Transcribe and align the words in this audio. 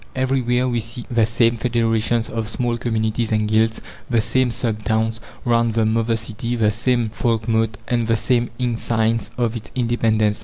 Everywhere 0.15 0.67
we 0.67 0.79
see 0.79 1.05
the 1.11 1.27
same 1.27 1.57
federations 1.57 2.27
of 2.27 2.49
small 2.49 2.75
communities 2.75 3.31
and 3.31 3.47
guilds, 3.47 3.81
the 4.09 4.19
same 4.19 4.49
"sub 4.49 4.81
towns" 4.83 5.19
round 5.45 5.75
the 5.75 5.85
mother 5.85 6.15
city, 6.15 6.55
the 6.55 6.71
same 6.71 7.11
folkmote, 7.11 7.75
and 7.87 8.07
the 8.07 8.15
same 8.15 8.49
insigns 8.57 9.29
of 9.37 9.55
its 9.55 9.69
independence. 9.75 10.39